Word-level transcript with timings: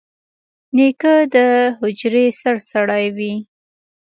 نیکه 0.75 1.15
د 1.33 1.35
حجرې 1.79 2.25
سرسړی 2.41 3.05
وي. 3.17 3.33